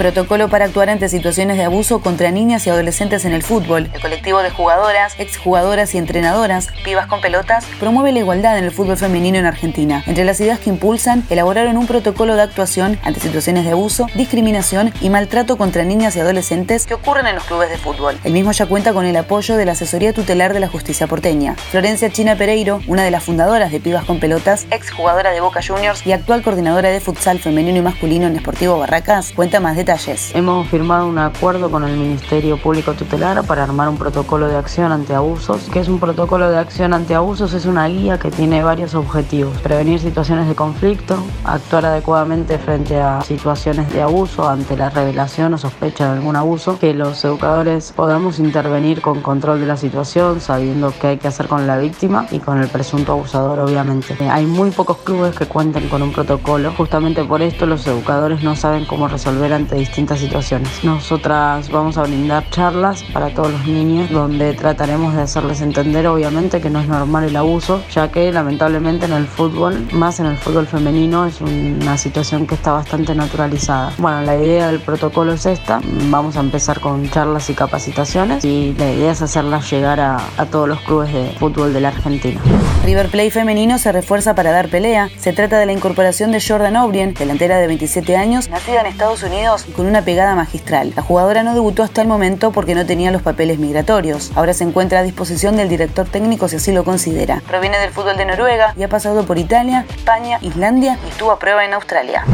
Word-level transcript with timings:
Protocolo 0.00 0.48
para 0.48 0.64
actuar 0.64 0.88
ante 0.88 1.10
situaciones 1.10 1.58
de 1.58 1.64
abuso 1.64 2.00
contra 2.00 2.30
niñas 2.30 2.66
y 2.66 2.70
adolescentes 2.70 3.26
en 3.26 3.34
el 3.34 3.42
fútbol. 3.42 3.90
El 3.92 4.00
colectivo 4.00 4.42
de 4.42 4.48
jugadoras, 4.48 5.14
exjugadoras 5.18 5.94
y 5.94 5.98
entrenadoras, 5.98 6.68
pibas 6.82 7.06
con 7.06 7.20
pelotas, 7.20 7.66
promueve 7.78 8.10
la 8.10 8.20
igualdad 8.20 8.56
en 8.56 8.64
el 8.64 8.70
fútbol 8.70 8.96
femenino 8.96 9.36
en 9.36 9.44
Argentina. 9.44 10.02
Entre 10.06 10.24
las 10.24 10.40
ideas 10.40 10.58
que 10.58 10.70
impulsan, 10.70 11.22
elaboraron 11.28 11.76
un 11.76 11.86
protocolo 11.86 12.34
de 12.34 12.40
actuación 12.40 12.98
ante 13.02 13.20
situaciones 13.20 13.66
de 13.66 13.72
abuso, 13.72 14.06
discriminación 14.14 14.90
y 15.02 15.10
maltrato 15.10 15.58
contra 15.58 15.84
niñas 15.84 16.16
y 16.16 16.20
adolescentes 16.20 16.86
que 16.86 16.94
ocurren 16.94 17.26
en 17.26 17.34
los 17.34 17.44
clubes 17.44 17.68
de 17.68 17.76
fútbol. 17.76 18.18
El 18.24 18.32
mismo 18.32 18.52
ya 18.52 18.64
cuenta 18.64 18.94
con 18.94 19.04
el 19.04 19.16
apoyo 19.16 19.58
de 19.58 19.66
la 19.66 19.72
Asesoría 19.72 20.14
Tutelar 20.14 20.54
de 20.54 20.60
la 20.60 20.68
Justicia 20.68 21.08
porteña. 21.08 21.56
Florencia 21.56 22.08
China 22.08 22.36
Pereiro, 22.36 22.80
una 22.86 23.04
de 23.04 23.10
las 23.10 23.22
fundadoras 23.22 23.70
de 23.70 23.80
Pibas 23.80 24.06
con 24.06 24.18
Pelotas, 24.18 24.66
exjugadora 24.70 25.30
de 25.30 25.42
Boca 25.42 25.60
Juniors 25.62 26.06
y 26.06 26.12
actual 26.12 26.40
coordinadora 26.40 26.88
de 26.88 27.00
futsal 27.00 27.38
femenino 27.38 27.76
y 27.76 27.82
masculino 27.82 28.28
en 28.28 28.32
Deportivo 28.32 28.78
Barracas, 28.78 29.32
cuenta 29.36 29.60
más 29.60 29.76
detalles 29.76 29.89
Hemos 30.34 30.68
firmado 30.68 31.08
un 31.08 31.18
acuerdo 31.18 31.68
con 31.68 31.82
el 31.82 31.96
Ministerio 31.96 32.56
Público 32.58 32.92
Tutelar 32.92 33.44
para 33.44 33.64
armar 33.64 33.88
un 33.88 33.96
protocolo 33.96 34.46
de 34.46 34.54
acción 34.54 34.92
ante 34.92 35.16
abusos. 35.16 35.68
¿Qué 35.72 35.80
es 35.80 35.88
un 35.88 35.98
protocolo 35.98 36.48
de 36.48 36.58
acción 36.58 36.94
ante 36.94 37.16
abusos? 37.16 37.54
Es 37.54 37.66
una 37.66 37.88
guía 37.88 38.16
que 38.16 38.30
tiene 38.30 38.62
varios 38.62 38.94
objetivos. 38.94 39.58
Prevenir 39.58 39.98
situaciones 39.98 40.46
de 40.46 40.54
conflicto, 40.54 41.16
actuar 41.42 41.86
adecuadamente 41.86 42.56
frente 42.58 43.00
a 43.00 43.20
situaciones 43.22 43.92
de 43.92 44.00
abuso, 44.00 44.48
ante 44.48 44.76
la 44.76 44.90
revelación 44.90 45.54
o 45.54 45.58
sospecha 45.58 46.04
de 46.04 46.18
algún 46.18 46.36
abuso, 46.36 46.78
que 46.78 46.94
los 46.94 47.24
educadores 47.24 47.90
podamos 47.90 48.38
intervenir 48.38 49.00
con 49.00 49.20
control 49.22 49.58
de 49.58 49.66
la 49.66 49.76
situación, 49.76 50.40
sabiendo 50.40 50.94
qué 51.00 51.08
hay 51.08 51.18
que 51.18 51.26
hacer 51.26 51.48
con 51.48 51.66
la 51.66 51.78
víctima 51.78 52.28
y 52.30 52.38
con 52.38 52.60
el 52.60 52.68
presunto 52.68 53.10
abusador, 53.10 53.58
obviamente. 53.58 54.14
Eh, 54.20 54.30
hay 54.30 54.46
muy 54.46 54.70
pocos 54.70 54.98
clubes 54.98 55.34
que 55.34 55.46
cuenten 55.46 55.88
con 55.88 56.00
un 56.00 56.12
protocolo. 56.12 56.72
Justamente 56.76 57.24
por 57.24 57.42
esto 57.42 57.66
los 57.66 57.84
educadores 57.88 58.44
no 58.44 58.54
saben 58.54 58.84
cómo 58.84 59.08
resolver 59.08 59.52
ante 59.52 59.79
distintas 59.80 60.20
situaciones. 60.20 60.84
Nosotras 60.84 61.70
vamos 61.70 61.96
a 61.98 62.02
brindar 62.02 62.48
charlas 62.50 63.02
para 63.12 63.30
todos 63.34 63.50
los 63.50 63.66
niños 63.66 64.10
donde 64.10 64.52
trataremos 64.54 65.14
de 65.14 65.22
hacerles 65.22 65.60
entender 65.60 66.06
obviamente 66.06 66.60
que 66.60 66.70
no 66.70 66.80
es 66.80 66.88
normal 66.88 67.24
el 67.24 67.36
abuso, 67.36 67.82
ya 67.90 68.10
que 68.10 68.30
lamentablemente 68.30 69.06
en 69.06 69.12
el 69.12 69.26
fútbol, 69.26 69.88
más 69.92 70.20
en 70.20 70.26
el 70.26 70.36
fútbol 70.36 70.66
femenino, 70.66 71.26
es 71.26 71.40
una 71.40 71.96
situación 71.96 72.46
que 72.46 72.54
está 72.54 72.72
bastante 72.72 73.14
naturalizada. 73.14 73.92
Bueno, 73.98 74.20
la 74.22 74.36
idea 74.36 74.68
del 74.68 74.80
protocolo 74.80 75.32
es 75.32 75.46
esta, 75.46 75.80
vamos 76.10 76.36
a 76.36 76.40
empezar 76.40 76.80
con 76.80 77.08
charlas 77.10 77.48
y 77.50 77.54
capacitaciones 77.54 78.44
y 78.44 78.74
la 78.74 78.92
idea 78.92 79.12
es 79.12 79.22
hacerlas 79.22 79.70
llegar 79.70 80.00
a, 80.00 80.18
todos 80.50 80.68
los 80.68 80.80
clubes 80.80 81.12
de 81.12 81.30
fútbol 81.38 81.72
de 81.72 81.80
la 81.80 81.88
Argentina. 81.88 82.40
River 82.84 83.08
Plate 83.08 83.30
femenino 83.30 83.78
se 83.78 83.92
refuerza 83.92 84.34
para 84.34 84.50
dar 84.50 84.68
pelea. 84.68 85.10
Se 85.16 85.32
trata 85.32 85.58
de 85.58 85.66
la 85.66 85.72
incorporación 85.72 86.32
de 86.32 86.40
Jordan 86.40 86.76
O'Brien, 86.76 87.14
delantera 87.14 87.58
de 87.58 87.66
27 87.66 88.16
años, 88.16 88.48
nacida 88.48 88.80
en 88.80 88.86
Estados 88.86 89.22
Unidos 89.22 89.66
con 89.70 89.86
una 89.86 90.02
pegada 90.02 90.34
magistral. 90.34 90.92
La 90.96 91.02
jugadora 91.02 91.42
no 91.42 91.54
debutó 91.54 91.82
hasta 91.82 92.02
el 92.02 92.08
momento 92.08 92.52
porque 92.52 92.74
no 92.74 92.86
tenía 92.86 93.10
los 93.10 93.22
papeles 93.22 93.58
migratorios. 93.58 94.32
Ahora 94.34 94.54
se 94.54 94.64
encuentra 94.64 95.00
a 95.00 95.02
disposición 95.02 95.56
del 95.56 95.68
director 95.68 96.08
técnico 96.08 96.48
si 96.48 96.56
así 96.56 96.72
lo 96.72 96.84
considera. 96.84 97.42
Proviene 97.46 97.78
del 97.78 97.90
fútbol 97.90 98.16
de 98.16 98.26
Noruega 98.26 98.74
y 98.76 98.82
ha 98.82 98.88
pasado 98.88 99.24
por 99.24 99.38
Italia, 99.38 99.86
España, 99.88 100.38
Islandia 100.42 100.98
y 101.06 101.10
estuvo 101.10 101.30
a 101.32 101.38
prueba 101.38 101.64
en 101.64 101.74
Australia. 101.74 102.24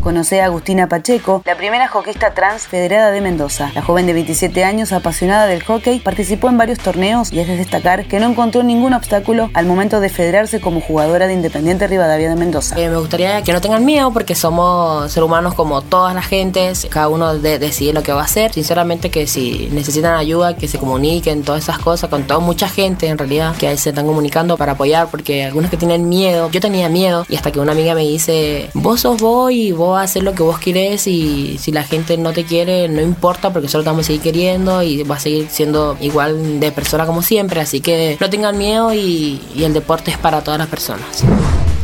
Conoce 0.00 0.40
a 0.40 0.46
Agustina 0.46 0.88
Pacheco, 0.88 1.42
la 1.44 1.56
primera 1.56 1.86
hockeyista 1.86 2.32
trans 2.32 2.66
federada 2.66 3.10
de 3.10 3.20
Mendoza. 3.20 3.70
La 3.74 3.82
joven 3.82 4.06
de 4.06 4.14
27 4.14 4.64
años, 4.64 4.92
apasionada 4.92 5.46
del 5.46 5.62
hockey, 5.62 6.00
participó 6.00 6.48
en 6.48 6.56
varios 6.56 6.78
torneos 6.78 7.30
y 7.32 7.40
es 7.40 7.48
de 7.48 7.56
destacar 7.56 8.06
que 8.06 8.18
no 8.18 8.30
encontró 8.30 8.62
ningún 8.62 8.94
obstáculo 8.94 9.50
al 9.52 9.66
momento 9.66 10.00
de 10.00 10.08
federarse 10.08 10.60
como 10.60 10.80
jugadora 10.80 11.26
de 11.26 11.34
Independiente 11.34 11.86
Rivadavia 11.86 12.30
de 12.30 12.36
Mendoza. 12.36 12.80
Eh, 12.80 12.88
me 12.88 12.96
gustaría 12.96 13.42
que 13.42 13.52
no 13.52 13.60
tengan 13.60 13.84
miedo 13.84 14.10
porque 14.10 14.34
somos 14.34 15.12
seres 15.12 15.26
humanos 15.26 15.54
como 15.54 15.82
todas 15.82 16.14
las 16.14 16.26
gentes, 16.26 16.86
cada 16.90 17.08
uno 17.08 17.34
decide 17.34 17.92
lo 17.92 18.02
que 18.02 18.12
va 18.12 18.22
a 18.22 18.24
hacer. 18.24 18.54
Sinceramente 18.54 19.10
que 19.10 19.26
si 19.26 19.68
necesitan 19.70 20.14
ayuda, 20.14 20.56
que 20.56 20.66
se 20.66 20.78
comuniquen, 20.78 21.42
todas 21.42 21.64
esas 21.64 21.78
cosas, 21.78 22.08
con 22.08 22.22
toda 22.24 22.40
mucha 22.40 22.68
gente 22.68 23.06
en 23.08 23.18
realidad 23.18 23.54
que 23.56 23.76
se 23.76 23.90
están 23.90 24.06
comunicando 24.06 24.56
para 24.56 24.72
apoyar 24.72 25.08
porque 25.10 25.44
algunos 25.44 25.70
que 25.70 25.76
tienen 25.76 26.08
miedo, 26.08 26.50
yo 26.50 26.60
tenía 26.60 26.88
miedo 26.88 27.26
y 27.28 27.36
hasta 27.36 27.52
que 27.52 27.60
una 27.60 27.72
amiga 27.72 27.94
me 27.94 28.02
dice, 28.02 28.70
vos 28.72 29.00
sos 29.00 29.20
vos 29.20 29.52
y 29.52 29.72
vos 29.72 29.89
a 29.96 30.02
hacer 30.02 30.22
lo 30.22 30.34
que 30.34 30.42
vos 30.42 30.58
querés 30.58 31.06
y 31.06 31.58
si 31.58 31.72
la 31.72 31.84
gente 31.84 32.16
no 32.16 32.32
te 32.32 32.44
quiere, 32.44 32.88
no 32.88 33.00
importa 33.00 33.52
porque 33.52 33.68
solo 33.68 33.84
te 33.84 33.90
vamos 33.90 34.04
a 34.04 34.08
seguir 34.08 34.22
queriendo 34.22 34.82
y 34.82 35.02
vas 35.02 35.18
a 35.18 35.22
seguir 35.22 35.48
siendo 35.50 35.96
igual 36.00 36.60
de 36.60 36.72
persona 36.72 37.06
como 37.06 37.22
siempre. 37.22 37.60
Así 37.60 37.80
que 37.80 38.16
no 38.20 38.30
tengan 38.30 38.56
miedo 38.58 38.92
y, 38.92 39.40
y 39.54 39.64
el 39.64 39.72
deporte 39.72 40.10
es 40.10 40.18
para 40.18 40.42
todas 40.42 40.58
las 40.58 40.68
personas. 40.68 41.24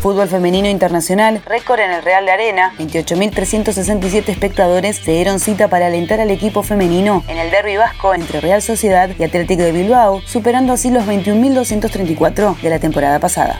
Fútbol 0.07 0.29
femenino 0.29 0.69
internacional, 0.69 1.43
récord 1.47 1.81
en 1.81 1.91
el 1.91 2.03
Real 2.03 2.25
de 2.27 2.31
Arena, 2.31 2.73
28.367 2.79 4.29
espectadores 4.29 4.99
se 4.99 5.11
dieron 5.11 5.41
cita 5.41 5.67
para 5.67 5.87
alentar 5.87 6.21
al 6.21 6.31
equipo 6.31 6.63
femenino 6.63 7.25
en 7.27 7.39
el 7.39 7.51
derby 7.51 7.77
vasco 7.77 8.15
entre 8.15 8.41
Real 8.41 8.63
Sociedad 8.63 9.11
y 9.19 9.25
Atlético 9.25 9.65
de 9.65 9.73
Bilbao, 9.73 10.21
superando 10.25 10.75
así 10.75 10.91
los 10.91 11.05
21.234 11.07 12.61
de 12.61 12.71
la 12.71 12.79
temporada 12.79 13.19
pasada. 13.19 13.59